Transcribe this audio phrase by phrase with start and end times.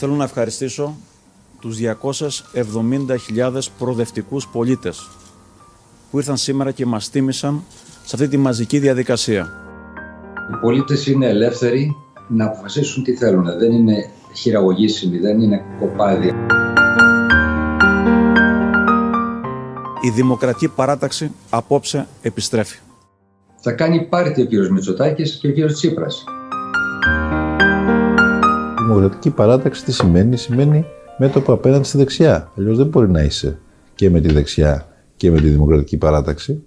[0.00, 0.96] Θέλω να ευχαριστήσω
[1.60, 5.08] τους 270.000 προοδευτικούς πολίτες
[6.10, 7.62] που ήρθαν σήμερα και μας τίμησαν
[8.04, 9.52] σε αυτή τη μαζική διαδικασία.
[10.52, 11.96] Οι πολίτες είναι ελεύθεροι
[12.28, 13.44] να αποφασίσουν τι θέλουν.
[13.58, 16.34] Δεν είναι χειραγωγήσιμοι, δεν είναι κοπάδια.
[20.02, 22.78] Η Δημοκρατική Παράταξη απόψε επιστρέφει.
[23.60, 26.24] Θα κάνει πάρτι ο κύριος Μητσοτάκης και ο κύριος Τσίπρας.
[28.88, 30.84] Η Δημοκρατική Παράταξη τι σημαίνει, σημαίνει
[31.18, 32.52] μέτωπο απέναντι στη δεξιά.
[32.58, 33.58] Αλλιώς δεν μπορεί να είσαι
[33.94, 36.64] και με τη δεξιά και με τη Δημοκρατική Παράταξη.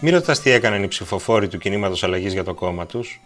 [0.00, 3.20] Μην ρωτάς τι έκαναν οι ψηφοφόροι του κινήματος αλλαγής για το κόμμα τους.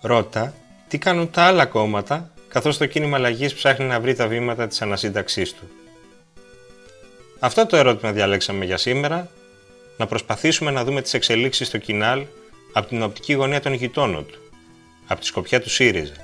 [0.00, 0.54] Ρώτα
[0.88, 4.82] τι κάνουν τα άλλα κόμματα, καθώς το κίνημα αλλαγής ψάχνει να βρει τα βήματα της
[4.82, 5.68] ανασύνταξής του.
[7.38, 9.28] Αυτό το ερώτημα διαλέξαμε για σήμερα,
[9.96, 12.22] να προσπαθήσουμε να δούμε τις εξελίξεις στο κοινάλ
[12.72, 14.38] από την οπτική γωνία των γειτόνων του,
[15.06, 16.14] από τη σκοπιά του ΣΥΡΙΖΑ.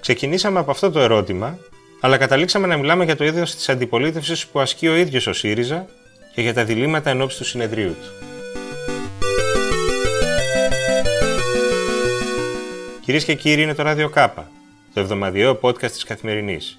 [0.00, 1.58] Ξεκινήσαμε από αυτό το ερώτημα,
[2.00, 5.86] αλλά καταλήξαμε να μιλάμε για το είδος της αντιπολίτευσης που ασκεί ο ίδιος ο ΣΥΡΙΖΑ
[6.34, 8.26] και για τα διλήμματα εν του συνεδρίου του.
[13.04, 14.50] Κυρίες και κύριοι, είναι το Ράδιο Κάπα,
[14.96, 16.78] το εβδομαδιαίο podcast της Καθημερινής.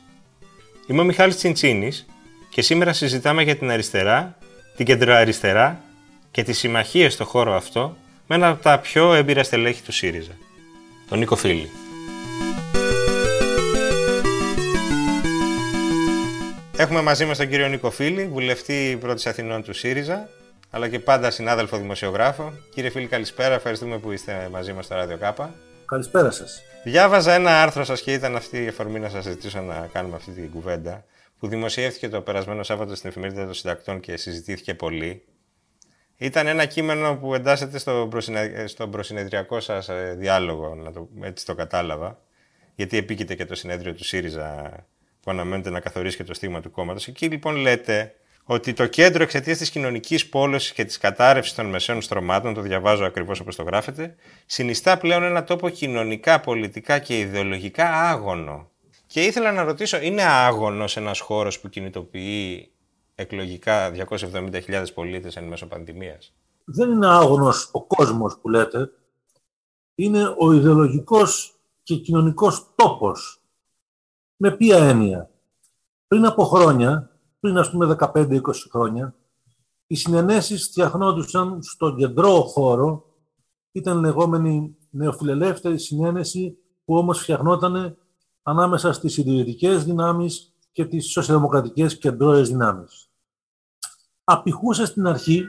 [0.87, 2.05] Είμαι ο Μιχάλης Τσιντσίνης
[2.49, 4.37] και σήμερα συζητάμε για την αριστερά,
[4.75, 5.81] την κεντροαριστερά
[6.31, 10.31] και τις συμμαχίες στο χώρο αυτό με ένα από τα πιο έμπειρα στελέχη του ΣΥΡΙΖΑ,
[11.09, 11.69] τον Νίκο Φίλη.
[16.77, 20.29] Έχουμε μαζί μας τον κύριο Νίκο Φίλη, βουλευτή πρώτης Αθηνών του ΣΥΡΙΖΑ,
[20.69, 22.53] αλλά και πάντα συνάδελφο δημοσιογράφο.
[22.73, 23.53] Κύριε Φίλη, καλησπέρα.
[23.53, 25.53] Ευχαριστούμε που είστε μαζί μας στο Ράδιο Κάπα.
[25.87, 26.63] Καλησπέρα σας.
[26.83, 30.31] Διάβαζα ένα άρθρο σας και ήταν αυτή η αφορμή να σας ζητήσω να κάνουμε αυτή
[30.31, 31.05] την κουβέντα
[31.39, 35.25] που δημοσιεύτηκε το περασμένο Σάββατο στην εφημερίδα των συντακτών και συζητήθηκε πολύ.
[36.17, 38.09] Ήταν ένα κείμενο που εντάσσεται στο
[38.65, 41.09] στον προσυνεδριακό σας ε, διάλογο, να το...
[41.21, 42.19] έτσι το κατάλαβα,
[42.75, 44.71] γιατί επίκειται και το συνέδριο του ΣΥΡΙΖΑ
[45.21, 47.07] που αναμένεται να καθορίσει και το στίγμα του κόμματος.
[47.07, 48.15] Εκεί λοιπόν λέτε
[48.49, 53.05] ότι το κέντρο εξαιτίας της κοινωνικής πόλωσης και της κατάρρευσης των μεσαίων στρωμάτων, το διαβάζω
[53.05, 54.15] ακριβώς όπως το γράφετε,
[54.45, 58.69] συνιστά πλέον ένα τόπο κοινωνικά, πολιτικά και ιδεολογικά άγωνο.
[59.07, 62.71] Και ήθελα να ρωτήσω, είναι άγωνος ένας χώρος που κινητοποιεί
[63.15, 66.33] εκλογικά 270.000 πολίτες εν μέσω πανδημίας;
[66.65, 68.91] Δεν είναι άγωνος ο κόσμος που λέτε.
[69.95, 73.41] Είναι ο ιδεολογικός και κοινωνικός τόπος.
[74.35, 75.29] Με ποια έννοια;
[76.07, 77.16] Πριν από χρόνια,
[77.47, 78.39] πριν ας πούμε 15-20
[78.71, 79.15] χρόνια,
[79.87, 83.05] οι συνενέσεις φτιαχνόντουσαν στον κεντρό χώρο,
[83.71, 87.97] ήταν λεγόμενη νεοφιλελεύθερη συνένεση που όμως φτιαχνόταν
[88.43, 93.09] ανάμεσα στις συντηρητικές δυνάμεις και τις σοσιαλδημοκρατικές κεντρώες δυνάμεις.
[94.23, 95.45] Απηχούσε στην αρχή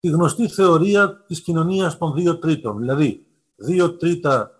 [0.00, 4.50] τη γνωστή θεωρία της κοινωνίας των δύο τρίτων, δηλαδή δύο τρίτα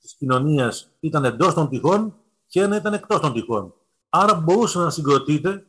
[0.00, 2.14] της κοινωνίας ήταν εντός των τυχών
[2.46, 3.74] και ένα ήταν εκτός των τυχών.
[4.08, 5.64] Άρα μπορούσε να συγκροτείται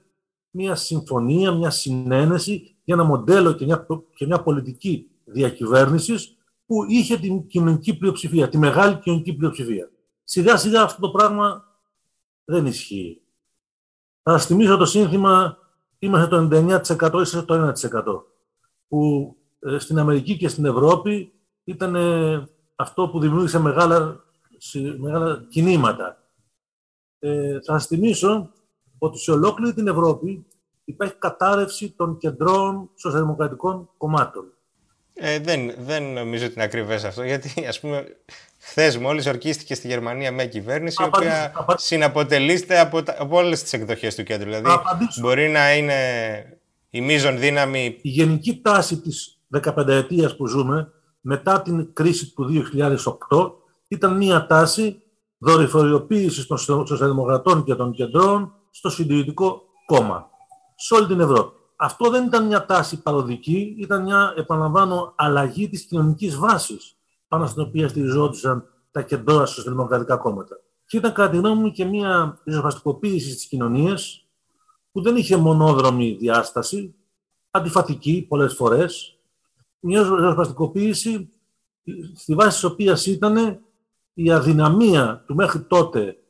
[0.52, 7.18] μια συμφωνία, μια συνένεση για ένα μοντέλο και μια, και μια πολιτική διακυβέρνησης που είχε
[7.18, 9.92] την κοινωνική πλειοψηφία, τη μεγάλη κοινωνική πλειοψηφία.
[10.24, 11.64] Σιγά σιγά αυτό το πράγμα
[12.44, 13.22] δεν ισχύει.
[14.24, 15.58] Θα σας θυμίσω το σύνθημα
[16.04, 18.24] είμαστε το 99% είσαι το 1%
[18.88, 21.34] που ε, στην Αμερική και στην Ευρώπη
[21.64, 24.24] ήταν ε, αυτό που δημιούργησε μεγάλα,
[24.98, 26.18] μεγάλα κινήματα.
[27.20, 28.52] Ε, θα σας θυμίσω
[29.04, 30.46] ότι σε ολόκληρη την Ευρώπη
[30.84, 34.44] υπάρχει κατάρρευση των κεντρών σοσιαλδημοκρατικών κομμάτων.
[35.14, 38.06] Ε, δεν, δεν νομίζω ότι είναι ακριβές αυτό, γιατί ας πούμε
[38.60, 44.16] χθες μόλις ορκίστηκε στη Γερμανία μια κυβέρνηση η οποία συναποτελείστε από, από όλες τις εκδοχές
[44.16, 44.46] του κέντρου.
[44.46, 44.70] Δηλαδή
[45.22, 45.96] μπορεί να είναι
[46.90, 47.98] η μείζον δύναμη.
[48.02, 50.92] Η γενική τάση της 15 ετία που ζούμε
[51.22, 52.66] μετά την κρίση του
[53.30, 53.52] 2008
[53.88, 55.02] ήταν μια τάση
[55.38, 60.30] δορυφοριοποίησης των σοσιαλδημοκρατών και των κεντρών στο συντηρητικό κόμμα
[60.76, 61.60] σε όλη την Ευρώπη.
[61.76, 66.96] Αυτό δεν ήταν μια τάση παροδική, ήταν μια, επαναλαμβάνω, αλλαγή της κοινωνικής βάσης
[67.28, 70.56] πάνω στην οποία στηριζόντουσαν τα κεντρώα δημοκρατικά κόμματα.
[70.86, 74.26] Και ήταν κατά τη γνώμη μου και μια ριζοσπαστικοποίηση της κοινωνίας
[74.92, 76.96] που δεν είχε μονόδρομη διάσταση,
[77.52, 79.20] αντιφατική πολλές φορές,
[79.80, 81.30] μια ριζοσπαστικοποίηση
[82.16, 83.62] στη βάση της οποίας ήταν
[84.14, 86.21] η αδυναμία του μέχρι τότε ε,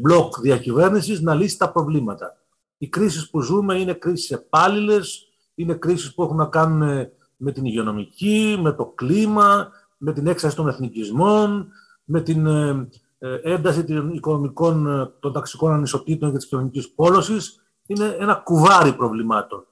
[0.00, 2.36] μπλοκ διακυβέρνησης να λύσει τα προβλήματα.
[2.78, 7.64] Οι κρίσεις που ζούμε είναι κρίσεις επάλληλες, είναι κρίσεις που έχουν να κάνουν με την
[7.64, 11.68] υγειονομική, με το κλίμα, με την έξαρση των εθνικισμών,
[12.04, 12.88] με την ε,
[13.18, 14.86] ε, ένταση των οικονομικών,
[15.20, 19.66] των ταξικών ανισοτήτων και της κοινωνικής πόλωσης είναι ένα κουβάρι προβλημάτων.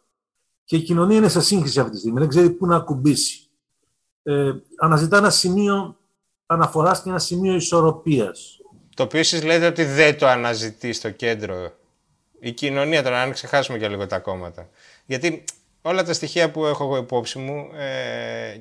[0.64, 3.50] Και η κοινωνία είναι σε σύγχυση αυτή τη στιγμή, δεν ξέρει πού να ακουμπήσει.
[4.22, 5.96] Ε, αναζητά ένα σημείο
[6.46, 8.58] αναφοράς και ένα σημείο ισορροπίας.
[8.94, 11.72] Το οποίο εσείς λέτε ότι δεν το αναζητεί στο κέντρο
[12.40, 14.68] η κοινωνία, τώρα αν ξεχάσουμε και λίγο τα κόμματα.
[15.06, 15.44] Γιατί
[15.82, 18.60] όλα τα στοιχεία που έχω εγώ υπόψη μου, ε,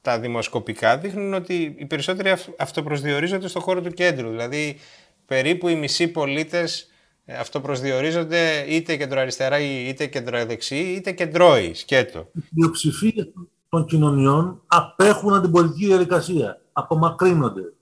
[0.00, 4.28] τα δημοσκοπικά, δείχνουν ότι οι περισσότεροι αυτοπροσδιορίζονται στο χώρο του κέντρου.
[4.28, 4.78] Δηλαδή,
[5.26, 6.90] περίπου οι μισοί πολίτες
[7.24, 12.28] ε, αυτοπροσδιορίζονται είτε κεντροαριστερά είτε κεντροαδεξί είτε κεντρώοι, σκέτο.
[12.32, 13.26] Η πλειοψηφία
[13.68, 17.72] των κοινωνιών απέχουν από την πολιτική διαδικασία, απομακρύνονται.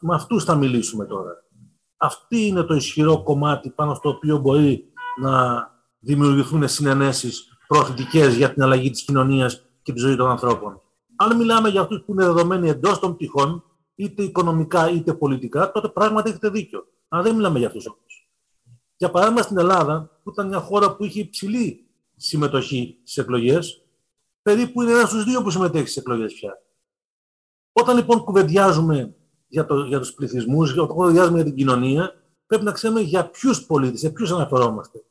[0.00, 1.44] Με αυτούς θα μιλήσουμε τώρα.
[1.96, 5.64] Αυτή είναι το ισχυρό κομμάτι πάνω στο οποίο μπορεί να
[5.98, 10.82] δημιουργηθούν συνενέσεις προθετικές για την αλλαγή της κοινωνίας και της ζωής των ανθρώπων.
[11.16, 13.64] Αν μιλάμε για αυτούς που είναι δεδομένοι εντός των πτυχών,
[13.94, 16.86] είτε οικονομικά είτε πολιτικά, τότε πράγματι έχετε δίκιο.
[17.08, 18.30] Αλλά δεν μιλάμε για αυτούς όμως.
[18.96, 21.86] Για παράδειγμα στην Ελλάδα, που ήταν μια χώρα που είχε υψηλή
[22.16, 23.84] συμμετοχή στις εκλογές,
[24.42, 26.62] περίπου είναι ένας στους δύο που συμμετέχει στις εκλογές πια.
[27.72, 29.14] Όταν λοιπόν κουβεντιάζουμε
[29.50, 32.14] για, το, για τους πληθυσμούς, όταν κουβεντιάζουμε για την κοινωνία,
[32.46, 35.02] πρέπει να ξέρουμε για ποιους πολίτες, σε ποιους αναφερόμαστε.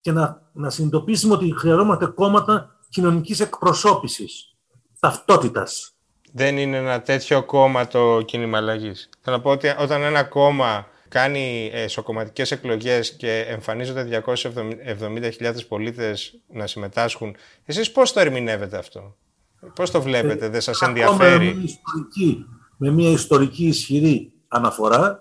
[0.00, 4.54] Και να, να συνειδητοποιήσουμε ότι χρειαζόμαστε κόμματα κοινωνικής εκπροσώπησης,
[5.00, 5.90] ταυτότητας.
[6.32, 9.08] Δεν είναι ένα τέτοιο κόμμα το κίνημα αλλαγής.
[9.20, 16.40] Θέλω να πω ότι όταν ένα κόμμα κάνει ε, σοκομματικές εκλογές και εμφανίζονται 270.000 πολίτες
[16.48, 19.16] να συμμετάσχουν, εσείς πώς το ερμηνεύετε αυτό,
[19.74, 22.46] πώς το βλέπετε, δεν σας ενδιαφέρει; Με μια ιστορική,
[22.76, 25.20] με μια ιστορική ισχυρή αναφορά,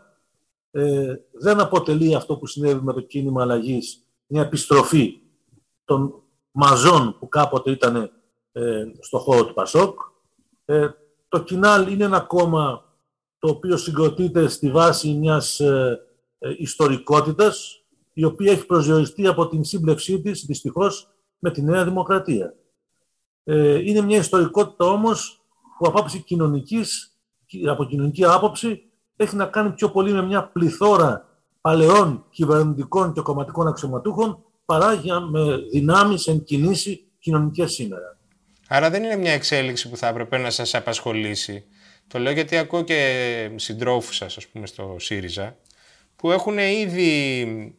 [0.72, 5.20] ε, δεν αποτελεί αυτό που συνέβη με το κίνημα αλλαγής μια επιστροφή
[5.86, 8.12] των μαζών που κάποτε ήταν
[8.52, 10.00] ε, στο χώρο του Πασόκ.
[10.66, 10.88] Ε,
[11.28, 12.84] το Κινάλ είναι ένα κόμμα
[13.40, 16.00] το οποίο συγκροτείται στη βάση μιας ε,
[16.40, 21.10] ε, ιστορικότητας, η οποία έχει προσδιοριστεί από την σύμπλευσή της, δυστυχώς,
[21.40, 22.56] με τη Νέα Δημοκρατία.
[23.44, 25.42] Ε, είναι μια ιστορικότητα όμως
[25.78, 27.15] που από άποψη κοινωνικής,
[27.70, 28.84] από κοινωνική άποψη,
[29.16, 31.30] έχει να κάνει πιο πολύ με μια πληθώρα
[31.62, 38.18] παλαιών κυβερνητικών και κομματικών αξιωματούχων παρά για με δυνάμεις εν κινήσει κοινωνικές σήμερα.
[38.68, 41.66] Άρα δεν είναι μια εξέλιξη που θα έπρεπε να σας απασχολήσει
[42.08, 45.58] το λέω γιατί ακούω και συντρόφους σας, ας πούμε, στο ΣΥΡΙΖΑ,
[46.16, 47.76] που έχουν ήδη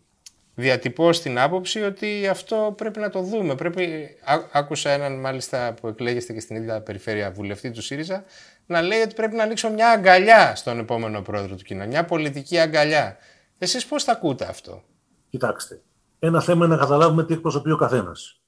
[0.55, 3.55] διατυπώσει την άποψη ότι αυτό πρέπει να το δούμε.
[3.55, 4.09] Πρέπει...
[4.53, 8.25] άκουσα έναν μάλιστα που εκλέγεστε και στην ίδια περιφέρεια βουλευτή του ΣΥΡΙΖΑ
[8.67, 12.59] να λέει ότι πρέπει να ανοίξω μια αγκαλιά στον επόμενο πρόεδρο του κοινού, μια πολιτική
[12.59, 13.17] αγκαλιά.
[13.59, 14.83] Εσείς πώς τα ακούτε αυτό;
[15.31, 15.83] Κοιτάξτε,
[16.19, 18.41] ένα θέμα είναι να καταλάβουμε τι εκπροσωπεί ο καθένας.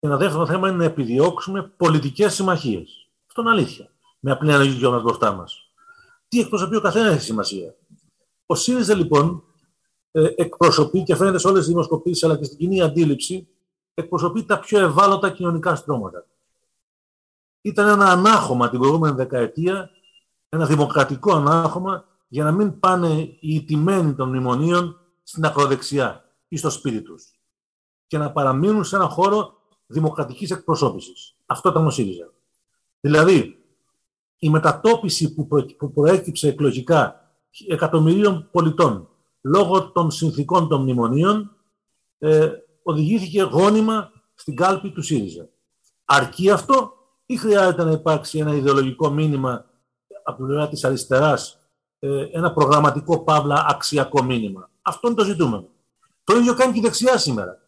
[0.00, 3.10] Ένα δεύτερο θέμα είναι να επιδιώξουμε πολιτικές συμμαχίες.
[3.26, 3.90] Αυτό είναι αλήθεια
[4.20, 5.72] με απλή αναλογή δικαιώματα μπροστά μας.
[6.28, 7.74] Τι εκπροσωπεί ο καθένας έχει σημασία.
[8.46, 9.44] Ο ΣΥΡΙΖΑ λοιπόν
[10.10, 13.48] ε, εκπροσωπεί και φαίνεται σε όλες τις δημοσκοπήσεις αλλά και στην κοινή αντίληψη,
[13.94, 16.26] εκπροσωπεί τα πιο ευάλωτα κοινωνικά στρώματα.
[17.64, 19.90] Ήταν ένα ανάχωμα την προηγούμενη δεκαετία,
[20.48, 23.08] ένα δημοκρατικό ανάχωμα για να μην πάνε
[23.40, 27.38] οι ιτημένοι των μνημονίων στην ακροδεξιά ή στο σπίτι τους
[28.06, 29.54] και να παραμείνουν σε ένα χώρο
[29.86, 31.36] δημοκρατικής εκπροσώπησης.
[31.46, 32.32] Αυτό ήταν ο ΣΥΡΙΖΑ.
[33.00, 33.64] Δηλαδή,
[34.38, 37.30] η μετατόπιση που, προ, που προέκυψε εκλογικά
[37.68, 39.08] εκατομμυρίων πολιτών
[39.40, 41.56] λόγω των συνθήκων των μνημονίων
[42.18, 42.50] ε,
[42.82, 45.48] οδηγήθηκε γόνιμα στην κάλπη του ΣΥΡΙΖΑ.
[46.04, 46.93] Αρκεί αυτό;
[47.26, 49.64] Ή χρειάζεται να υπάρξει ένα ιδεολογικό μήνυμα
[50.24, 51.58] από την πλευρά της αριστεράς,
[51.98, 55.68] ε, ένα προγραμματικό παύλα αξιακό μήνυμα; Αυτό είναι το ζητούμενο.
[56.24, 57.58] Το ίδιο κάνει και η δεξιά σήμερα.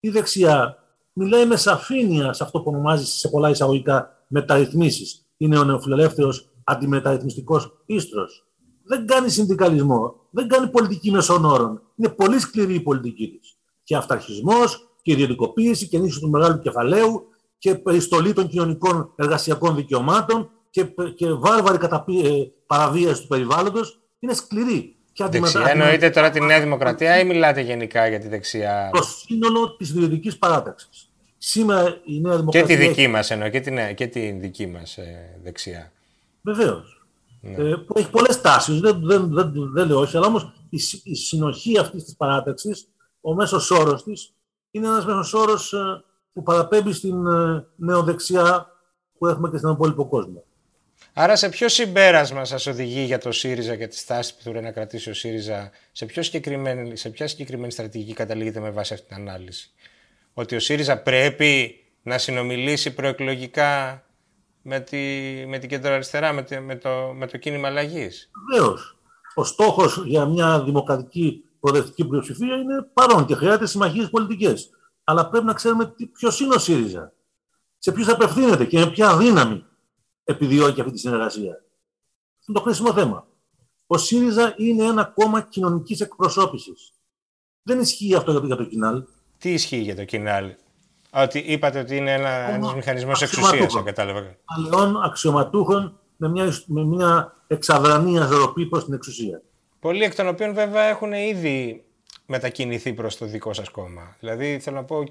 [0.00, 0.82] Η δεξιά
[1.12, 7.82] μιλάει με σαφήνεια σε αυτό που ονομάζει σε πολλά εισαγωγικά μεταρρυθμίσεις είναι ο νεοφιλελεύθερος αντιμεταρρυθμιστικός
[7.86, 8.46] ίστρος.
[8.84, 11.82] Δεν κάνει συνδικαλισμό, δεν κάνει πολιτική μεσών όρων.
[11.96, 13.56] Είναι πολύ σκληρή η πολιτική της.
[13.82, 17.26] Και αυταρχισμός και ιδιωτικοποίηση και ενίσχυση του μεγάλου κεφαλαίου
[17.58, 20.84] και περιστολή των κοινωνικών εργασιακών δικαιωμάτων και,
[21.14, 24.96] και βάρβαρη καταπί, ε, παραβίαση του περιβάλλοντος είναι σκληρή.
[25.12, 29.76] Και δεξιά εννοείται τώρα τη Νέα Δημοκρατία ή μιλάτε γενικά για τη δεξιά; Το σύνολο
[29.76, 31.10] της ιδιωτική παράταξης.
[31.38, 32.76] Σήμερα η Νέα Δημοκρατία.
[32.76, 33.10] Και τη δική έχει...
[33.10, 35.92] μας εννοώ, και, την, και τη δική μας ε, δεξιά.
[36.42, 37.06] Βεβαίως.
[37.40, 37.68] Ναι.
[37.68, 41.14] Ε, που έχει πολλές τάσεις, δεν, δεν, δεν, δεν λέω όχι, αλλά όμως η, η,
[41.14, 42.88] συνοχή αυτής της παράταξης,
[43.20, 44.34] ο μέσος όρος της,
[44.70, 46.04] είναι ένας μέσος όρος ε,
[46.38, 48.66] που παραπέμπει στην ε, νεοδεξιά
[49.18, 50.44] που έχουμε και στον υπόλοιπο κόσμο.
[51.12, 54.70] Άρα σε ποιο συμπέρασμα σας οδηγεί για το ΣΥΡΙΖΑ και τη στάση που θέλει να
[54.70, 56.22] κρατήσει ο ΣΥΡΙΖΑ, σε, ποιο
[56.92, 59.70] σε ποια συγκεκριμένη στρατηγική καταλήγεται με βάση αυτή την ανάλυση;
[60.32, 64.04] Ότι ο ΣΥΡΙΖΑ πρέπει να συνομιλήσει προεκλογικά
[64.62, 64.96] με, τη,
[65.46, 68.98] με την κεντροαριστερά, με, με, το, με το κίνημα αλλαγής; Βεβαίως.
[69.34, 74.70] Ο στόχος για μια δημοκρατική προοδευτική πλειοψηφία είναι παρόν και χρειάζεται συμμαχίες πολιτικές.
[75.08, 77.12] Αλλά πρέπει να ξέρουμε ποιος είναι ο ΣΥΡΙΖΑ,
[77.78, 79.64] σε ποιους απευθύνεται και με ποια δύναμη
[80.24, 81.52] επιδιώκει αυτή τη συνεργασία.
[82.38, 83.26] Αυτό είναι το χρήσιμο θέμα.
[83.86, 86.92] Ο ΣΥΡΙΖΑ είναι ένα κόμμα κοινωνικής εκπροσώπησης.
[87.62, 89.04] Δεν ισχύει αυτό για το κοινάλ.
[89.38, 90.54] Τι ισχύει για το κοινάλ,
[91.10, 94.36] ότι είπατε ότι είναι ένα μηχανισμός εξουσίας, αν κατάλαβα.
[94.44, 99.42] Αλλαιών αξιωματούχων με μια, με μια εξαδρανή αζωροπή προς την εξουσία.
[99.80, 101.84] Πολλοί εκ των οποίων βέβαια έχουν ήδη
[102.28, 104.16] μετακινηθεί προς το δικό σας κόμμα.
[104.20, 105.04] Δηλαδή, θέλω να πω,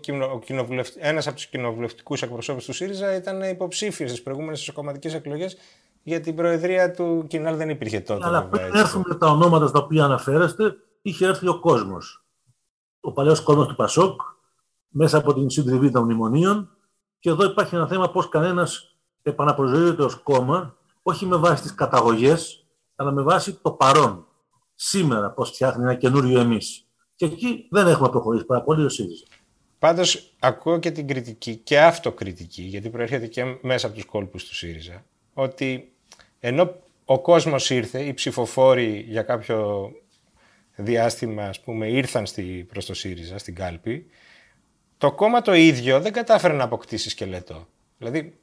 [0.98, 5.58] ένας από τους κοινοβουλευτικούς εκπροσώπους του ΣΥΡΙΖΑ ήταν υποψήφιος στις προηγούμενες κομματικές εκλογές
[6.04, 8.26] για την προεδρία του Κινάλ δεν υπήρχε τότε.
[8.26, 12.26] Αλλά πριν έρθουμε τα ονόματα στα οποία αναφέρεστε, είχε έρθει ο κόσμος.
[13.00, 14.22] Ο παλαιός κόσμος του Πασόκ,
[14.88, 16.70] μέσα από την συντριβή των μνημονίων
[17.20, 22.66] και εδώ υπάρχει ένα θέμα πώς κανένας επαναπροσδιορίζεται ως κόμμα, όχι με βάση τις καταγωγές,
[22.96, 24.26] αλλά με βάση το παρόν
[24.76, 26.87] σήμερα πώς φτιάχνει ένα καινούριο εμείς.
[27.18, 29.26] Και εκεί δεν έχουμε προχωρήσει πάρα πολύ ο ΣΥΡΙΖΑ.
[29.80, 34.56] Πάντως, ακούω και την κριτική και αυτοκριτική, γιατί προέρχεται και μέσα από τους κόλπους του
[34.56, 35.92] ΣΥΡΙΖΑ, ότι
[36.40, 39.90] ενώ ο κόσμος ήρθε, οι ψηφοφόροι για κάποιο
[40.76, 44.06] διάστημα, ας πούμε, ήρθαν στη, προς το ΣΥΡΙΖΑ, στην κάλπη,
[44.98, 47.68] το κόμμα το ίδιο δεν κατάφερε να αποκτήσει σκελετό.
[47.98, 48.38] Δηλαδή,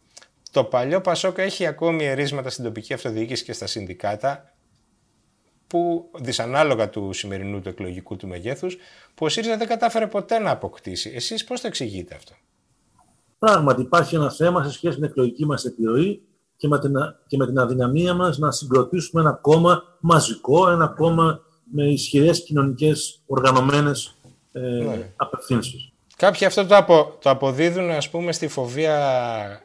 [0.51, 4.54] το παλιό Πασόκα έχει ακόμη ερίσματα στην τοπική αυτοδιοίκηση και στα συνδικάτα,
[5.67, 8.77] που δυσανάλογα του σημερινού του εκλογικού του μεγέθους,
[9.15, 11.13] που ο ΣΥΡΙΖΑ δεν κατάφερε ποτέ να αποκτήσει.
[11.15, 12.35] Εσείς πώς το εξηγείτε αυτό;
[13.39, 16.23] Πράγματι, υπάρχει ένα θέμα σε σχέση με την εκλογική μας επιρροή
[16.57, 16.95] και με την,
[17.27, 21.41] και με την αδυναμία μας να συγκροτήσουμε ένα κόμμα μαζικό, ένα κόμμα
[21.73, 24.15] με ισχυρές κοινωνικές οργανωμένες
[24.53, 25.13] ε, ναι.
[25.17, 25.93] απευθύνσεις.
[26.17, 29.63] Κάποιοι αυτό το, απο, το αποδίδουν, ας πούμε, στη φοβία,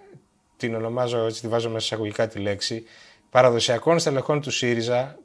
[0.58, 2.84] την ονομάζω, έτσι τη βάζω μέσα εισαγωγικά τη λέξη,
[3.30, 5.18] παραδοσιακών στελεχών του ΣΥΡΙΖΑ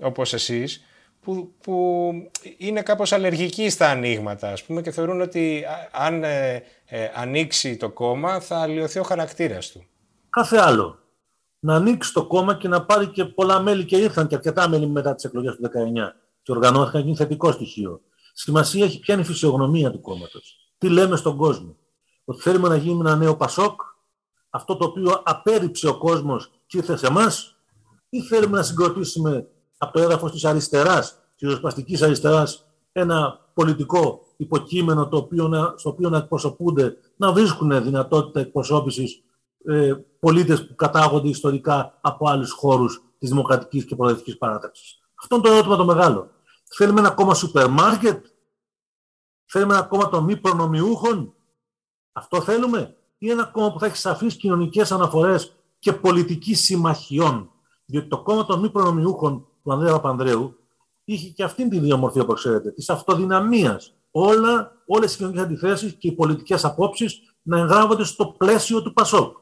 [0.00, 0.84] όπως εσείς,
[1.20, 2.12] που, που
[2.56, 7.90] είναι κάπως αλλεργικοί στα ανοίγματα, ας πούμε, και θεωρούν ότι αν ε, ε, ανοίξει το
[7.90, 9.86] κόμμα θα αλλοιωθεί ο χαρακτήρας του.
[10.30, 10.98] Κάθε άλλο.
[11.58, 14.86] Να ανοίξει το κόμμα και να πάρει και πολλά μέλη και ήρθαν και αρκετά μέλη
[14.86, 15.68] μετά τις εκλογές του 19
[16.42, 18.00] και οργανώθηκαν και είναι θετικό στοιχείο.
[18.32, 20.72] Σημασία έχει ποια είναι η φυσιογνωμία του κόμματος.
[20.78, 21.76] Τι λέμε στον κόσμο.
[22.24, 23.80] Ότι θέλουμε να γίνουμε ένα νέο Πασόκ,
[24.50, 27.56] αυτό το οποίο απέρριψε ο κόσμος και ήρθε σε εμάς,
[28.08, 35.08] ή θέλουμε να συγκροτήσουμε από το έδαφος της αριστεράς, της ριζοσπαστικής αριστεράς, ένα πολιτικό υποκείμενο
[35.08, 39.22] το οποίο να, στο οποίο να εκπροσωπούνται, να βρίσκουν δυνατότητα εκπροσώπησης
[39.64, 44.98] ε, πολίτες που κατάγονται ιστορικά από άλλους χώρους της δημοκρατικής και προοδευτικής παράταξης.
[45.22, 46.30] Αυτό είναι το ερώτημα το μεγάλο.
[46.64, 48.24] Θέλουμε ένα κόμμα σούπερ μάρκετ,
[49.46, 51.34] θέλουμε ένα κόμμα των μη προνομιούχων;
[52.12, 57.50] Αυτό θέλουμε, ή ένα κόμμα που θα έχει σαφείς κοινωνικές αναφορές και πολιτική συμμαχιών;
[57.84, 60.58] Διότι το κόμμα των μη προνομιούχων του Ανδρέα Παπανδρέου
[61.04, 63.94] είχε και αυτήν την ιδιομορφία, όπως ξέρετε, της αυτοδυναμίας.
[64.10, 69.36] Όλα, όλες οι κοινωνικές αντιθέσεις και οι πολιτικές απόψεις να εγγράφονται στο πλαίσιο του ΠΑΣΟΚ.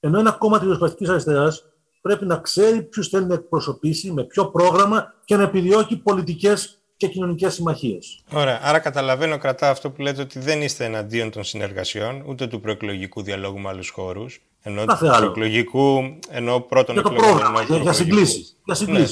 [0.00, 1.64] Ενώ ένα κόμμα της Ριζοσπαστική Αριστεράς
[2.00, 7.08] πρέπει να ξέρει ποιους θέλει να εκπροσωπήσει, με ποιο πρόγραμμα και να επιδιώκει πολιτικές και
[7.08, 8.24] κοινωνικές συμμαχίες.
[8.32, 8.60] Ωραία.
[8.62, 13.22] Άρα καταλαβαίνω, κρατά αυτό που λέτε ότι δεν είστε εναντίον των συνεργασιών, ούτε του προεκλογικού
[13.22, 14.40] διαλόγου με άλλους χώρους.
[14.66, 18.56] Ενώ του προεκλογικού, ενώ πρώτον για το πρόγραμμα, για, για συγκλήσεις.
[18.86, 19.04] Ναι,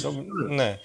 [0.48, 0.78] ναι.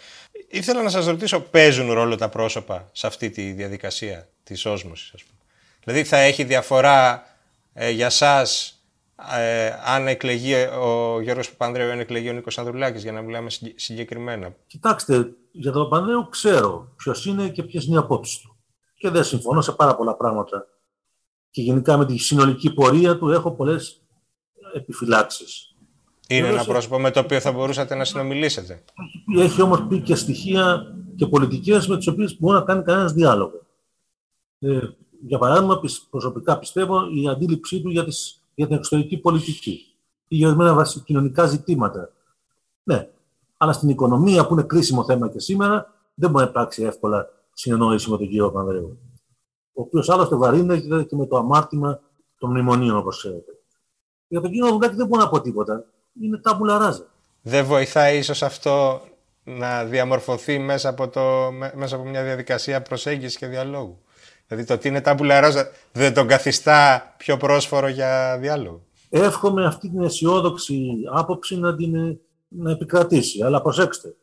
[0.48, 5.24] Ήθελα να σας ρωτήσω, παίζουν ρόλο τα πρόσωπα σε αυτή τη διαδικασία της όσμωσης, ας
[5.24, 5.40] πούμε;
[5.84, 7.26] Δηλαδή, θα έχει διαφορά
[7.74, 8.82] ε, για σας
[9.38, 14.56] ε, αν εκλεγεί ο Γιώργος Παπανδρέου, αν εκλεγεί ο Νίκος Ανδρουλάκης, για να μιλάμε συγκεκριμένα;
[14.68, 18.58] Κοιτάξτε, για τον Παπανδρέου ξέρω ποιος είναι και ποιε είναι οι απόψει του.
[18.96, 20.68] Και δεν συμφωνώ σε πάρα πολλά πράγματα.
[21.50, 24.02] Και γενικά με τη συνολική πορεία του έχω πολλές
[24.78, 25.76] επιφυλάξεις.
[26.28, 28.84] Είναι ένα πρόσωπο με το οποίο θα μπορούσατε να συνομιλήσετε.
[29.34, 33.14] Έχει, έχει όμως πει και στοιχεία και πολιτικές με τις οποίες μπορεί να κάνει κανένας
[33.14, 33.62] διάλογο.
[34.60, 34.80] Ε,
[35.22, 35.80] για παράδειγμα,
[36.10, 39.86] προσωπικά πιστεύω η αντίληψή του για τις για την εξωτερική πολιτική
[40.28, 42.12] ή για ορισμένα κοινωνικά ζητήματα.
[42.84, 43.10] Ναι,
[43.58, 48.10] αλλά στην οικονομία που είναι κρίσιμο θέμα και σήμερα δεν μπορεί να υπάρξει εύκολα συνεννόηση
[48.10, 48.98] με τον κύριο Πανδρέου.
[49.74, 52.00] Ο οποίος άλλωστε βαρύνεται και με το αμάρτημα
[52.38, 53.57] των μνημονίων, όπως ξέρετε.
[54.28, 55.86] Για τον κύριο Βουγκάκη δεν μπορώ να πω τίποτα.
[56.22, 57.06] Είναι τάμπουλα ράζα.
[57.42, 59.02] Δεν βοηθάει ίσως αυτό
[59.44, 64.00] να διαμορφωθεί μέσα από, το, μέσα από μια διαδικασία προσέγγισης και διαλόγου;
[64.48, 69.90] Δηλαδή το ότι είναι τάμπουλα ράζα δεν τον καθιστά πιο πρόσφορο για διάλογο; Εύχομαι αυτή
[69.90, 73.44] την αισιόδοξη άποψη να την να επικρατήσει.
[73.44, 74.16] Αλλά προσέξτε,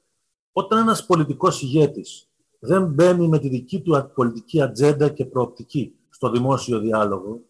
[0.52, 6.30] όταν ένας πολιτικός ηγέτης δεν μπαίνει με τη δική του πολιτική ατζέντα και προοπτική στο
[6.30, 7.40] δημόσιο διάλογο,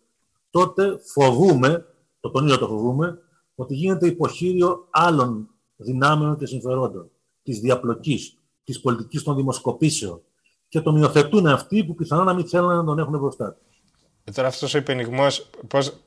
[0.50, 1.86] τότε φοβούμε,
[2.24, 3.18] το τονίζω το φοβούμε,
[3.54, 7.10] ότι γίνεται υποχείριο άλλων δυνάμεων και συμφερόντων,
[7.42, 10.22] της διαπλοκής, της πολιτικής των δημοσκοπήσεων,
[10.68, 13.82] και τον υιοθετούν αυτοί που πιθανόν να μην θέλουν να τον έχουν μπροστά τους.
[14.24, 15.50] Ε, τώρα αυτός ο υπενιγμός,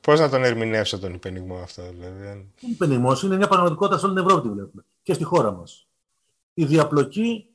[0.00, 2.26] πώς να τον ερμηνεύσω τον υπενιγμό αυτό, δηλαδή.
[2.54, 5.88] Ο υπενιγμός είναι μια πραγματικότητα σε όλη την Ευρώπη, βλέπουμε και στη χώρα μας.
[6.54, 7.46] Η διαπλοκή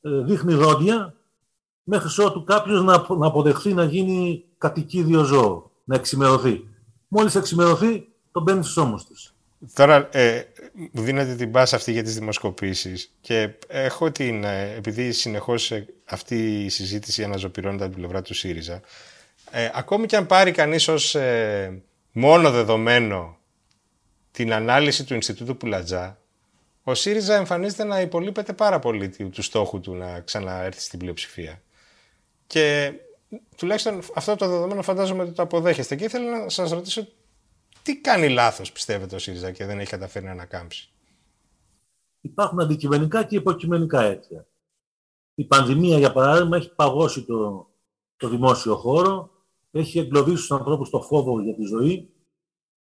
[0.00, 1.14] ε, δείχνει δόντια
[1.82, 6.68] μέχρι ότου κάποιος να, να αποδεχθεί να γίνει κατοικίδιο ζώο, να εξημερωθεί.
[7.08, 9.14] Μόλις εξημερωθεί, τον μπαίνει στους ώμους τη.
[9.74, 10.42] Τώρα ε,
[10.92, 15.86] μου δίνετε την πάσα αυτή για τις δημοσκοπήσεις και έχω την, ε, επειδή συνεχώς ε,
[16.04, 18.80] αυτή η συζήτηση αναζωπηρώνεται από την πλευρά του ΣΥΡΙΖΑ,
[19.50, 23.38] ε, ακόμη και αν πάρει κανείς ως ε, μόνο δεδομένο
[24.30, 26.18] την ανάλυση του Ινστιτούτου Πουλατζά,
[26.82, 31.62] ο ΣΥΡΙΖΑ εμφανίζεται να υπολείπεται πάρα πολύ του στόχου του να ξαναέρθει στην πλειοψηφία.
[32.46, 32.92] Και
[33.56, 35.96] τουλάχιστον αυτό το δεδομένο φαντάζομαι ότι το αποδέχεστε.
[35.96, 37.06] Και ήθελα να σας ρωτήσω
[37.82, 40.92] τι κάνει λάθος πιστεύετε ο ΣΥΡΙΖΑ και δεν έχει καταφέρει να ανακάμψει;
[42.20, 44.46] Υπάρχουν αντικειμενικά και υποκειμενικά αίτια.
[45.34, 47.70] Η πανδημία, για παράδειγμα, έχει παγώσει το,
[48.16, 49.30] το δημόσιο χώρο,
[49.70, 52.10] έχει εγκλωβίσει τους ανθρώπους το φόβο για τη ζωή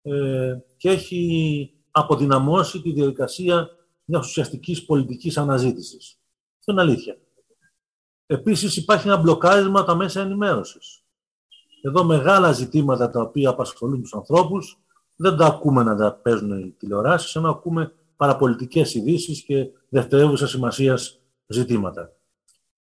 [0.03, 3.71] ε, και έχει αποδυναμώσει τη διαδικασία
[4.05, 6.19] μιας ουσιαστικής πολιτικής αναζήτησης.
[6.59, 7.19] Αυτό είναι αλήθεια.
[8.31, 11.03] Επίσης υπάρχει ένα μπλοκάρισμα τα μέσα ενημέρωσης.
[11.83, 14.79] Εδώ μεγάλα ζητήματα τα οποία απασχολούν τους ανθρώπους
[15.17, 20.99] δεν τα ακούμε να τα παίζουν οι τηλεοράσεις, ενώ ακούμε παραπολιτικές ειδήσει και δευτερεύουσα σημασία
[21.47, 22.13] ζητήματα.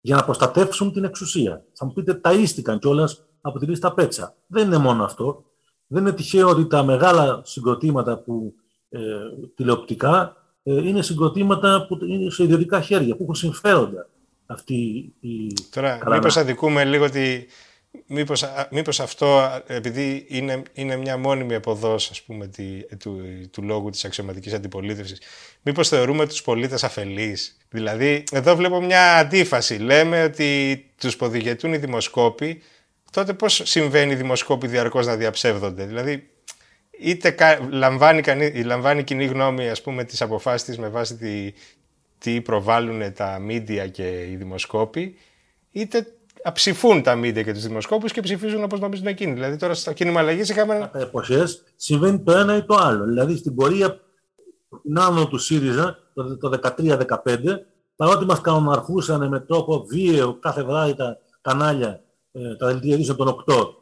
[0.01, 1.63] Για να προστατεύσουν την εξουσία.
[1.73, 4.35] Θα μου πείτε, ταΐστηκαν κιόλας από τη λίστα Πέτσα.
[4.47, 5.43] Δεν είναι μόνο αυτό.
[5.87, 8.53] Δεν είναι τυχαίο ότι τα μεγάλα συγκροτήματα που
[8.89, 8.99] ε,
[9.55, 14.09] τηλεοπτικά ε, είναι συγκροτήματα που είναι σε ιδιωτικά χέρια, που έχουν συμφέροντα
[14.45, 15.53] αυτή η.
[15.69, 17.47] Τώρα, μήπως αδικούμε λίγο ότι
[18.07, 23.21] μήπως, μήπως αυτό, επειδή είναι, είναι μια μόνιμη αποδόση ας πούμε, τη, του,
[23.51, 25.21] του λόγου της αξιωματικής αντιπολίτευσης,
[25.61, 29.77] μήπως θεωρούμε τους πολίτες αφελείς; Δηλαδή, εδώ βλέπω μια αντίφαση.
[29.77, 32.61] Λέμε ότι τους ποδηγετούν οι δημοσκόποι,
[33.11, 36.29] τότε πώς συμβαίνει οι δημοσκόποι διαρκώς να διαψεύδονται; Δηλαδή,
[36.99, 37.35] είτε
[37.69, 41.53] λαμβάνει, κανεί, λαμβάνει κοινή γνώμη ας πούμε, τις αποφάσεις της με βάση τη,
[42.17, 45.15] τι προβάλλουν τα μίντια και οι δημοσκόποι,
[45.71, 46.07] είτε
[46.53, 49.33] ψηφούν τα μίντια και τους δημοσκόπους και ψηφίζουν όπως νομίζουν εκείνοι.
[49.33, 50.91] Δηλαδή τώρα στο κίνημα αλλαγής είχαμε.
[50.93, 53.05] Εποχές συμβαίνει το ένα ή το άλλο.
[53.05, 53.99] Δηλαδή στην πορεία
[54.81, 56.97] την του ΣΥΡΙΖΑ το 2013-2015,
[57.95, 63.75] παρότι μας κανοναρχούσαν με τρόπο βίαιο κάθε βράδυ τα κανάλια, ε, τα δελτία των 8,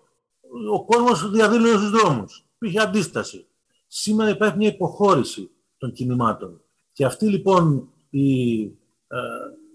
[0.74, 2.46] ο κόσμος διαδήλωνε στους δρόμους.
[2.56, 3.48] Υπήρχε αντίσταση.
[3.88, 6.62] Σήμερα υπάρχει μια υποχώρηση των κινημάτων.
[6.92, 8.62] Και αυτή λοιπόν η,
[9.08, 9.18] ε,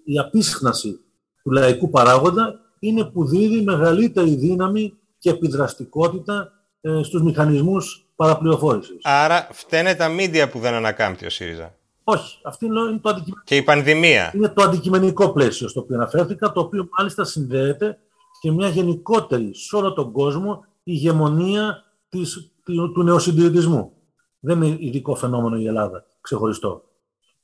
[0.05, 1.01] η απίσχναση
[1.43, 8.97] του λαϊκού παράγοντα είναι που δίδει μεγαλύτερη δύναμη και επιδραστικότητα ε, στους μηχανισμούς παραπληροφόρησης.
[9.03, 11.75] Άρα φταίνε τα μίντια που δεν ανακάμπτει ο ΣΥΡΙΖΑ;
[12.05, 12.39] Όχι.
[12.43, 13.43] Αυτή είναι το αντικειμενικό.
[13.45, 17.99] Και η πανδημία; Είναι το αντικειμενικό πλαίσιο στο οποίο αναφέρθηκα, το οποίο μάλιστα συνδέεται
[18.41, 23.93] και μια γενικότερη σε όλο τον κόσμο ηγεμονία της, του νεοσυντηρητισμού.
[24.41, 26.83] Δεν είναι ειδικό φαινόμενο η Ελλάδα, ξεχωριστό.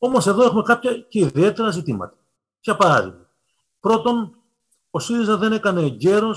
[0.06, 2.14] Όμως εδώ έχουμε κάποια και ιδιαίτερα ζητήματα.
[2.60, 3.28] Για παράδειγμα,
[3.80, 4.34] πρώτον,
[4.90, 6.36] ο ΣΥΡΙΖΑ δεν έκανε εγκαίρω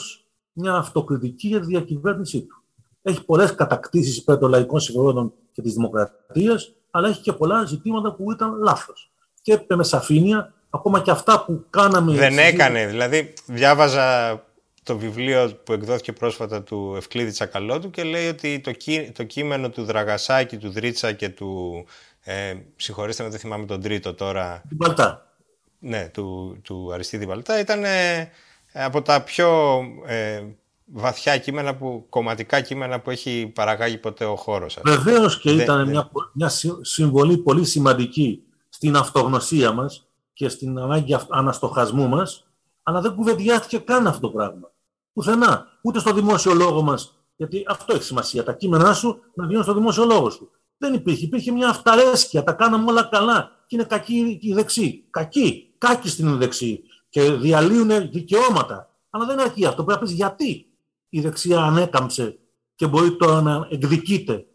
[0.53, 2.63] μια αυτοκριτική για τη διακυβέρνησή του.
[3.01, 8.13] Έχει πολλές κατακτήσεις υπέρ των λαϊκών συμφερόντων και της δημοκρατίας, αλλά έχει και πολλά ζητήματα
[8.13, 9.11] που ήταν λάθος.
[9.41, 12.13] Και είπε με σαφήνεια, ακόμα και αυτά που κάναμε.
[12.13, 12.85] Δεν έκανε.
[12.85, 14.41] Δηλαδή, διάβαζα
[14.83, 18.71] το βιβλίο που εκδόθηκε πρόσφατα του Ευκλήδη Τσακαλώτου και λέει ότι το,
[19.13, 21.85] το κείμενο του Δραγασάκη, του Δρίτσα και του.
[22.29, 24.61] Ε, συγχωρήστε με, δεν θυμάμαι τον τρίτο τώρα.
[24.67, 25.31] Την Παλτά.
[25.79, 28.29] Ναι, του, του Αριστίδη Παλτά ήταν ε,
[28.73, 30.43] από τα πιο ε,
[30.85, 34.79] βαθιά κείμενα, που, κομματικά κείμενα που έχει παραγάγει ποτέ ο χώρος.
[34.83, 42.07] Βεβαίως και ήταν Μια, μια συμβολή πολύ σημαντική στην αυτογνωσία μας και στην ανάγκη αναστοχασμού
[42.07, 42.47] μας,
[42.83, 44.71] αλλά δεν κουβεντιάστηκε καν αυτό το πράγμα.
[45.13, 45.65] Πουθενά.
[45.81, 48.43] Ούτε στο δημόσιο λόγο μας, γιατί αυτό έχει σημασία.
[48.43, 50.51] Τα κείμενά σου να βγαίνουν στο δημόσιο λόγο σου.
[50.77, 51.25] Δεν υπήρχε.
[51.25, 52.43] Υπήρχε μια αυταρέσκεια.
[52.43, 53.51] Τα κάναμε όλα καλά.
[53.67, 55.05] Και είναι κακή η δεξί.
[55.09, 55.73] Κακή.
[55.77, 58.95] Κάκι στην δεξί και διαλύουν δικαιώματα.
[59.09, 59.83] Αλλά δεν αρκεί αυτό.
[59.83, 60.65] Πρέπει να πεις γιατί
[61.09, 62.39] η δεξιά ανέκαμψε
[62.75, 64.45] και μπορεί τώρα να εκδικείται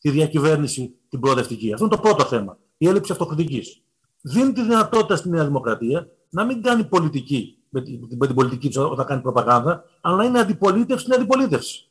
[0.00, 1.72] τη διακυβέρνηση την προοδευτική.
[1.72, 2.58] Αυτό είναι το πρώτο θέμα.
[2.76, 3.82] Η έλλειψη αυτοκριτικής.
[4.20, 8.68] Δίνει τη δυνατότητα στη Νέα Δημοκρατία να μην κάνει πολιτική με την, με την πολιτική
[8.68, 11.88] της όταν κάνει προπαγάνδα, αλλά να είναι αντιπολίτευση στην αντιπολίτευση.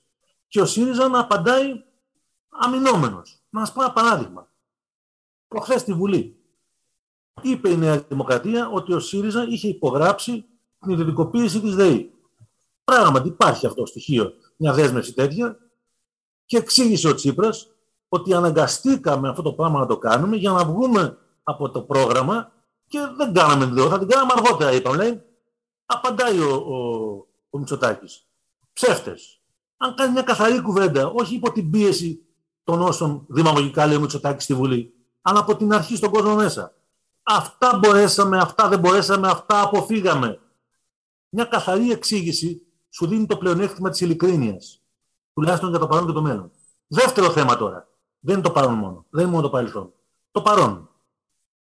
[0.47, 1.83] Και ο ΣΥΡΙΖΑ να απαντάει
[2.49, 3.38] αμυνόμενος.
[3.49, 4.47] Να σας πω ένα παράδειγμα.
[5.47, 6.39] Προχθές στη Βουλή
[7.41, 10.45] είπε η Νέα Δημοκρατία ότι ο ΣΥΡΙΖΑ είχε υπογράψει
[10.79, 12.13] την ιδιωτικοποίηση της ΔΕΗ.
[12.83, 15.57] Πράγματι υπάρχει αυτό το στοιχείο, μια δέσμευση τέτοια
[16.45, 17.71] και εξήγησε ο Τσίπρας
[18.09, 22.51] ότι αναγκαστήκαμε αυτό το πράγμα να το κάνουμε για να βγούμε από το πρόγραμμα
[22.87, 25.21] και δεν κάναμε την θα την κάναμε αργότερα, είπαμε, λέει.
[25.85, 26.77] Απαντάει ο, ο,
[27.49, 28.25] ο Μητσοτάκης.
[28.73, 29.41] Ψεύτες.
[29.77, 32.25] Αν κάνει μια καθαρή κουβέντα, όχι υπό την πίεση
[32.69, 36.73] των όσων δημαγωγικά λέει ο Μητσοτάκης στη Βουλή, αλλά από την αρχή στον κόσμο μέσα.
[37.23, 40.39] Αυτά μπορέσαμε, αυτά δεν μπορέσαμε, αυτά αποφύγαμε.
[41.29, 44.81] Μια καθαρή εξήγηση σου δίνει το πλεονέκτημα της ειλικρίνειας.
[45.33, 46.51] Τουλάχιστον για το παρόν και το μέλλον.
[46.87, 47.87] Δεύτερο θέμα τώρα.
[48.19, 49.05] Δεν είναι το παρόν μόνο.
[49.09, 49.93] Δεν είναι μόνο το παρελθόν.
[50.31, 50.89] Το παρόν.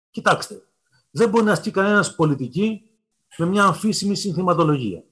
[0.09, 0.61] Κοιτάξτε.
[1.11, 2.81] Δεν μπορεί να ασκεί κανένας πολιτική
[3.37, 5.03] με μια αμφίσιμη συνθηματολογία.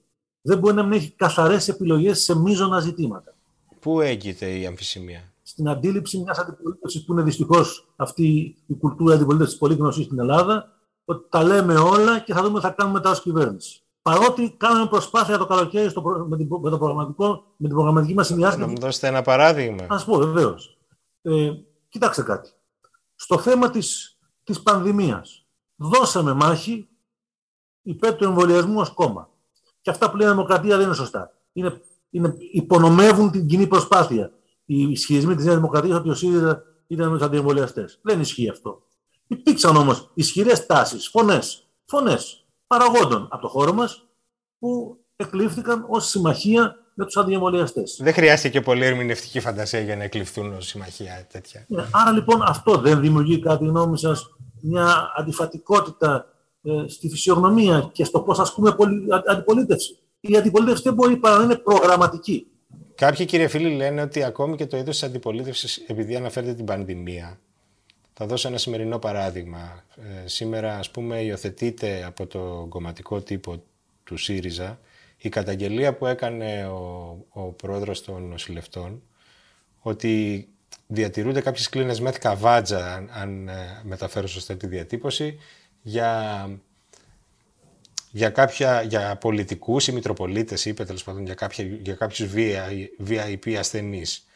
[0.42, 3.36] Δεν μπορεί να μην έχει καθαρές επιλογές σε μείζωνα ζητήματα.
[3.80, 9.58] Πού έγκυται η αμφισημία; Στην αντίληψη μιας αντιπολίτευσης που είναι δυστυχώς αυτή η κουλτούρα αντιπολίτευση
[9.58, 10.72] πολύ γνωστή στην Ελλάδα,
[11.06, 13.82] ότι τα λέμε όλα και θα δούμε τι θα κάνουμε μετά ως κυβέρνηση.
[14.02, 18.28] Παρότι κάναμε προσπάθεια το καλοκαίρι στο, με, την, με, το προγραμματικό, με την προγραμματική μας
[18.28, 18.66] συνδυάσμιση.
[18.66, 19.86] Να μου δώσετε ένα παράδειγμα.
[19.90, 20.78] Να σα πω, βεβαίως.
[21.22, 21.52] Ε,
[21.90, 22.50] κοιτάξτε κάτι.
[23.16, 26.90] Στο θέμα της της πανδημίας δώσαμε μάχη
[27.82, 29.30] υπέρ του εμβολιασμού ως κόμμα.
[29.82, 31.34] Και αυτά που λέει η Δημοκρατία δεν είναι σωστά.
[31.54, 34.32] Είναι, είναι, υπονομεύουν την κοινή προσπάθεια
[34.70, 38.00] οι ισχυρισμοί της Νέας Δημοκρατίας ότι ο ΣΥΡΙΖΑ ήταν με του αντιεμβολιαστές.
[38.02, 38.82] Δεν ισχύει αυτό.
[39.28, 44.06] Υπήρξαν όμως ισχυρές τάσεις, φωνές, φωνές παραγόντων από το χώρο μας
[44.60, 48.00] που εκλήφθηκαν ως συμμαχία με τους αντιεμβολιαστές.
[48.02, 51.66] Δεν χρειάστηκε και πολύ ερμηνευτική φαντασία για να εκλειφθούν ως συμμαχία τέτοια.
[51.68, 54.26] Ναι, άρα λοιπόν αυτό δεν δημιουργεί κάτι γνώμη σας
[54.62, 56.26] μια αντιφατικότητα
[56.62, 58.76] ε, στη φυσιογνωμία και στο πώς ασκούμε
[59.28, 59.98] αντιπολίτευση.
[60.20, 62.48] Η αντιπολίτευση δεν μπορεί παρά να είναι προγραμματική.
[62.98, 67.40] Κάποιοι κύριε φίλοι λένε ότι ακόμη και το είδος της αντιπολίτευσης, επειδή αναφέρεται την πανδημία,
[68.14, 69.84] θα δώσω ένα σημερινό παράδειγμα.
[70.24, 73.64] Ε, σήμερα, ας πούμε, υιοθετείται από το κομματικό τύπο
[74.04, 74.80] του ΣΥΡΙΖΑ
[75.18, 79.02] η καταγγελία που έκανε ο, ο πρόεδρος των νοσηλευτών
[79.80, 80.48] ότι
[80.88, 85.38] διατηρούνται κάποιες κλίνες μεθ καβάτζα, αν, αν ε, μεταφέρω σωστά τη διατύπωση,
[85.82, 86.50] για
[88.18, 92.30] για, κάποια, για πολιτικούς ή μητροπολίτες, είπε τέλος πάντων για, κάποια, για κάποιους
[93.08, 94.28] VIP ασθενείς.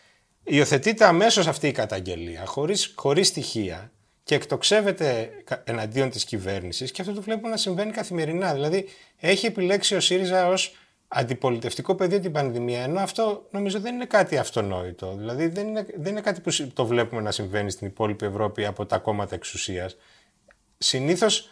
[0.43, 3.91] Υιοθετείται αμέσως αυτή η καταγγελία, χωρίς, χωρίς στοιχεία
[4.23, 5.29] και εκτοξεύεται
[5.63, 8.53] εναντίον της κυβέρνησης και αυτό το βλέπουμε να συμβαίνει καθημερινά.
[8.53, 8.85] Δηλαδή
[9.19, 10.75] έχει επιλέξει ο ΣΥΡΙΖΑ ως
[11.07, 15.15] αντιπολιτευτικό πεδίο την πανδημία, ενώ αυτό νομίζω δεν είναι κάτι αυτονόητο.
[15.17, 18.85] Δηλαδή δεν είναι, δεν είναι κάτι που το βλέπουμε να συμβαίνει στην υπόλοιπη Ευρώπη από
[18.85, 19.97] τα κόμματα εξουσίας.
[20.77, 21.49] Συνήθως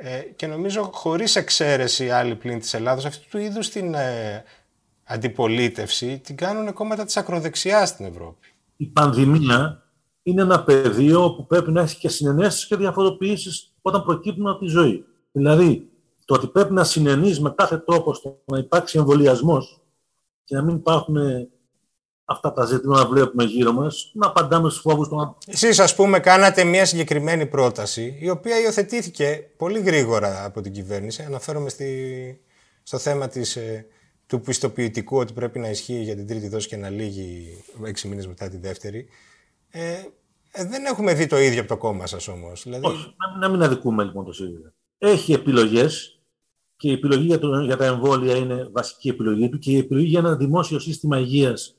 [0.00, 4.44] ε, και νομίζω χωρίς εξαίρεση άλλη πλήν της Ελλάδος αυτού του είδους την ε,
[5.04, 8.48] αντιπολίτευση την κάνουν κόμματα της ακροδεξιάς στην Ευρώπη.
[8.76, 9.82] Η πανδημία
[10.22, 14.66] είναι ένα πεδίο που πρέπει να έχει και συνενέσεις και διαφοροποιήσεις όταν προκύπτουν από τη
[14.66, 15.04] ζωή.
[15.32, 15.88] Δηλαδή,
[16.24, 19.80] το ότι πρέπει να συνενείς με κάθε τρόπο στο να υπάρξει εμβολιασμός
[20.44, 21.16] και να μην υπάρχουν
[22.30, 26.18] αυτά τα ζητήματα που βλέπουμε γύρω μας, να απαντάμε στους φόβους των Εσείς, ας πούμε,
[26.18, 31.22] κάνατε μια συγκεκριμένη πρόταση, η οποία υιοθετήθηκε πολύ γρήγορα από την κυβέρνηση.
[31.22, 32.40] Αναφέρομαι στη,
[32.82, 33.86] στο θέμα της, ε,
[34.26, 38.26] του πιστοποιητικού ότι πρέπει να ισχύει για την τρίτη δόση και να λύγει έξι μήνες
[38.26, 39.08] μετά τη δεύτερη.
[39.70, 39.92] Ε,
[40.50, 42.62] ε, δεν έχουμε δει το ίδιο από το κόμμα σας όμως.
[42.62, 42.86] Δηλαδή...
[42.86, 44.74] Όχι, να, να μην αδικούμε λοιπόν το ΣΥΡΙΖΑ.
[44.98, 46.20] Έχει επιλογές
[46.76, 50.06] και η επιλογή για, το, για τα εμβόλια είναι βασική επιλογή του και η επιλογή
[50.06, 51.77] για ένα δημόσιο σύστημα υγείας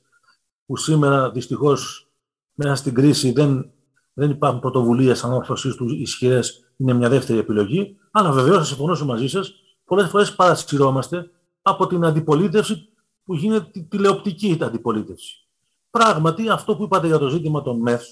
[0.70, 2.10] που σήμερα δυστυχώς
[2.54, 3.70] μέσα στην κρίση δεν,
[4.12, 7.96] δεν υπάρχουν πρωτοβουλίες ανόρθωσή τους ισχυρές, είναι μια δεύτερη επιλογή.
[8.10, 9.52] Αλλά βεβαίως θα συμφωνήσω μαζί σας,
[9.84, 11.30] πολλές φορές παρασυρώμαστε
[11.62, 12.88] από την αντιπολίτευση
[13.24, 15.48] που γίνεται τη τηλεοπτική αντιπολίτευση.
[15.90, 18.02] Πράγματι, αυτό που είπατε για το ζήτημα των ΜΕΘ,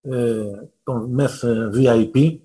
[0.00, 0.44] ε,
[0.82, 2.38] των ΜΕΘ ε, VIP,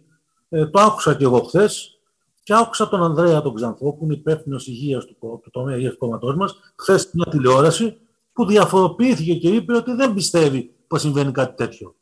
[0.49, 1.99] ε, το άκουσα και εγώ χθες
[2.43, 5.99] και άκουσα τον Ανδρέα τον Ξανθό, που είναι υπεύθυνος υγείας του, του τομέα υγείας του
[5.99, 7.99] κόμματός μας, χθες μια τηλεόραση
[8.35, 11.95] που διαφοροποιήθηκε και είπε ότι δεν πιστεύει πως συμβαίνει κάτι τέτοιο.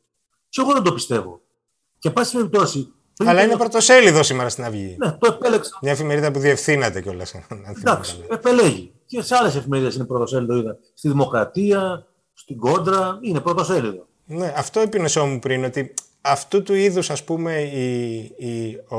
[0.50, 1.42] Και εγώ δεν το πιστεύω.
[2.00, 2.94] Και πάση περιπτώσει.
[3.26, 4.96] Αλλά είναι πρωτοσέλιδο σήμερα στην Αυγή.
[5.00, 5.80] Ναι, το επέλεξα.
[5.82, 7.34] Μια εφημερίδα που διευθύνατε κιόλας.
[7.80, 8.92] Εντάξει, επελέγει.
[9.06, 10.56] Και σε άλλες εφημερίδες είναι πρωτοσέλιδο.
[10.56, 10.78] Είδα.
[10.94, 14.08] Στη Δημοκρατία, στην Κόντρα, είναι πρωτοσέλιδο.
[14.26, 18.98] Ναι, αυτό επίνεσό μου πριν, ότι αυτού του είδους, ας πούμε, η, η, ο,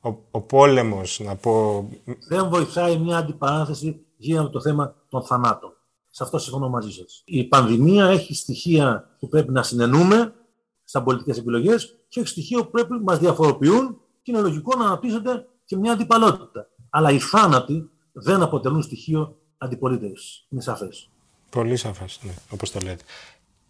[0.00, 1.88] ο, ο πόλεμος, να πω...
[2.28, 5.73] Δεν βοηθάει μια αντιπαράθεση γύρω από το θέμα των θανάτων.
[6.16, 7.22] Σε αυτό συμφωνώ μαζί σας.
[7.24, 10.34] Η πανδημία έχει στοιχεία που πρέπει να συνενούμε
[10.84, 14.84] στα πολιτικές επιλογές και έχει στοιχεία που πρέπει να μας διαφοροποιούν και είναι λογικό να
[14.84, 16.68] αναπτύσσεται και μια αντιπαλότητα.
[16.90, 20.46] Αλλά οι θάνατοι δεν αποτελούν στοιχείο αντιπολίτευσης.
[20.48, 21.08] Είναι σαφές.
[21.50, 23.04] Πολύ σαφές, ναι, όπως το λέτε.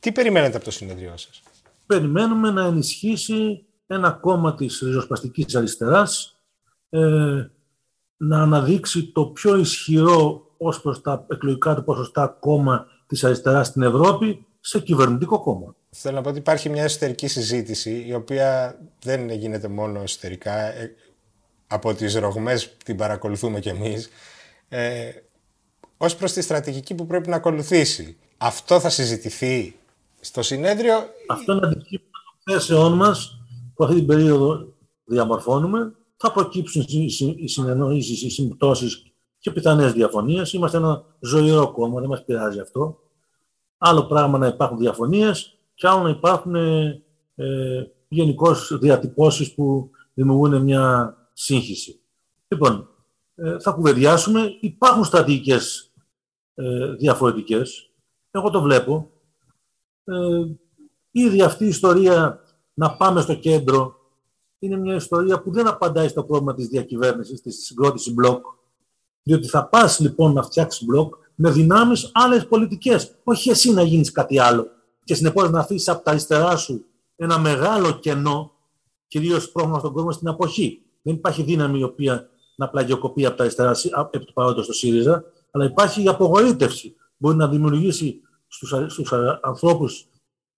[0.00, 1.42] Τι περιμένετε από το συνεδριό σας,
[1.86, 6.36] Περιμένουμε να ενισχύσει ένα κόμμα της ριζοσπαστικής αριστεράς,
[6.88, 7.46] ε,
[8.16, 13.82] να αναδείξει το πιο ισχυρό ως προς τα εκλογικά του ποσοστά κόμμα της αριστεράς στην
[13.82, 15.74] Ευρώπη σε κυβερνητικό κόμμα.
[15.90, 20.52] Θέλω να πω ότι υπάρχει μια εσωτερική συζήτηση η οποία δεν γίνεται μόνο εσωτερικά.
[20.52, 20.94] Ε,
[21.66, 24.08] από τις ρογμές την παρακολουθούμε κι εμείς,
[24.68, 25.10] ε,
[25.96, 28.16] ως προς τη στρατηγική που πρέπει να ακολουθήσει.
[28.36, 29.76] Αυτό θα συζητηθεί
[30.20, 30.94] στο συνέδριο.
[31.28, 32.10] Αυτό είναι αντικείμενο
[32.44, 33.38] των θέσεών μας
[33.74, 35.94] που αυτή την περίοδο διαμορφώνουμε.
[36.16, 36.84] Θα προκύψουν
[37.36, 39.13] οι συνεννοήσεις, οι συμπτώσεις
[39.44, 40.52] και πιθανές διαφωνίες.
[40.52, 42.98] Είμαστε ένα ζωηρό κόμμα, δεν μας πειράζει αυτό.
[43.78, 47.02] Άλλο πράγμα να υπάρχουν διαφωνίες και άλλο να υπάρχουν ε,
[47.34, 52.00] ε γενικώς διατυπώσεις που δημιουργούν μια σύγχυση.
[52.48, 52.88] Λοιπόν,
[53.34, 54.56] ε, θα κουβεντιάσουμε.
[54.60, 55.92] Υπάρχουν στρατηγικές
[56.54, 57.90] ε, διαφορετικές.
[58.30, 59.10] Εγώ το βλέπω.
[60.04, 60.14] Ε,
[61.10, 62.40] ήδη αυτή η ιστορία
[62.74, 63.96] να πάμε στο κέντρο
[64.58, 68.44] είναι μια ιστορία που δεν απαντάει στο πρόβλημα της διακυβέρνησης, της συγκρότησης μπλοκ.
[69.26, 73.14] Διότι θα πας λοιπόν να φτιάξεις μπλοκ με δυνάμεις άλλες πολιτικές.
[73.24, 74.66] Όχι εσύ να γίνεις κάτι άλλο.
[75.04, 76.84] Και συνεπώς να αφήσεις από τα αριστερά σου
[77.16, 78.52] ένα μεγάλο κενό,
[79.06, 80.82] κυρίως πρόβλημα στον κόσμο στην αποχή.
[81.02, 83.74] Δεν υπάρχει δύναμη η οποία να πλαγιοκοπεί από τα αριστερά
[84.10, 86.96] επί του παρόντος στο ΣΥΡΙΖΑ, αλλά υπάρχει η απογοήτευση.
[87.16, 90.06] Μπορεί να δημιουργήσει στους, στους ανθρώπους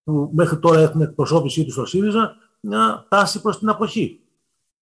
[0.04, 4.20] που μέχρι τώρα έχουν εκπροσώπησή τους στο ΣΥΡΙΖΑ μια τάση προς την αποχή.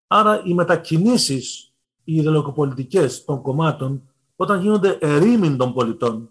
[0.07, 1.74] Άρα οι μετακινήσεις,
[2.05, 6.31] οι ιδεολογικοπολιτικές των κομμάτων, όταν γίνονται ερήμην των πολιτών,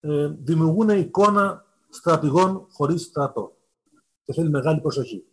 [0.00, 3.56] ε, δημιουργούν εικόνα στρατηγών χωρίς στρατό.
[4.24, 5.24] Και θέλει μεγάλη προσοχή.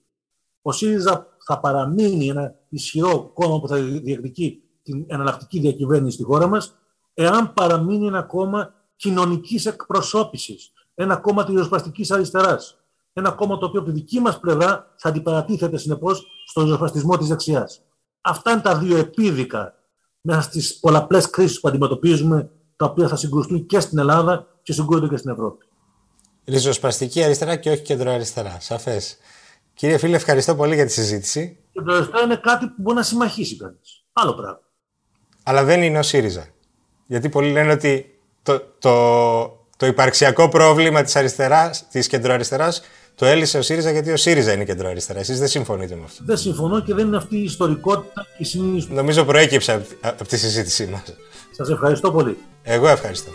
[0.61, 6.47] Ο ΣΥΡΙΖΑ θα παραμείνει ένα ισχυρό κόμμα που θα διεκδικεί την εναλλακτική διακυβέρνηση στη χώρα
[6.47, 6.75] μας,
[7.13, 12.77] εάν παραμείνει ένα κόμμα κοινωνικής εκπροσώπησης, ένα κόμμα της ριζοσπαστικής αριστεράς,
[13.13, 17.27] ένα κόμμα το οποίο από τη δική μας πλευρά θα αντιπαρατίθεται συνεπώς στον ριζοσπαστισμό της
[17.27, 17.81] δεξιάς.
[18.29, 19.73] Αυτά είναι τα δύο επίδικα
[20.21, 25.07] μέσα στις πολλαπλές κρίσεις που αντιμετωπίζουμε, τα οποία θα συγκρουστούν και στην Ελλάδα και συγκρούονται
[25.07, 25.65] και στην Ευρώπη.
[26.45, 28.57] Ριζοσπαστική αριστερά και όχι κεντροαριστερά.
[28.59, 29.17] Σαφές.
[29.73, 31.57] Κύριε φίλε, ευχαριστώ πολύ για τη συζήτηση.
[31.71, 34.03] Κεντροαριστερά είναι κάτι που μπορεί να συμμαχίσει κανείς.
[34.13, 34.59] Άλλο πράγμα.
[35.43, 36.47] Αλλά δεν είναι ο ΣΥΡΙΖΑ.
[37.05, 39.45] Γιατί πολλοί λένε ότι το, το,
[39.77, 42.81] το υπαρξιακό πρόβλημα της αριστεράς, της κεντροαριστεράς,
[43.19, 45.19] το έλυσε ο ΣΥΡΙΖΑ γιατί ο ΣΥΡΙΖΑ είναι κεντροαριστερά.
[45.19, 46.23] Εσείς δεν συμφωνείτε με αυτό.
[46.25, 48.87] Δεν συμφωνώ και δεν είναι αυτή η ιστορικότητα και η συνείδηση.
[48.91, 51.01] Νομίζω προέκυψε από, από τη συζήτησή μας.
[51.51, 52.37] Σας ευχαριστώ πολύ.
[52.63, 53.31] Εγώ ευχαριστώ.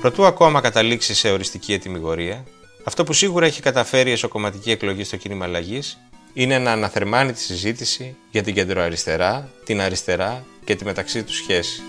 [0.00, 2.44] Προτού ακόμα καταλήξει σε οριστική ετοιμιγορία,
[2.84, 5.98] αυτό που σίγουρα έχει καταφέρει η εσωκομματική εκλογή στο κίνημα αλλαγής
[6.32, 11.82] είναι να αναθερμάνει τη συζήτηση για την κεντροαριστερά, την αριστερά και τη μεταξύ τους σχέση.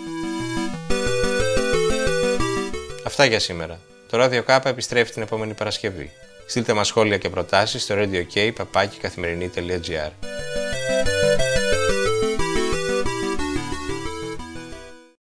[3.07, 3.79] Αυτά για σήμερα.
[4.09, 6.11] Το Radio K επιστρέφει την επόμενη Παρασκευή.
[6.47, 8.23] Στείλτε μας σχόλια και προτάσεις στο radio